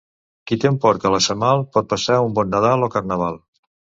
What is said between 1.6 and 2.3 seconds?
pot passar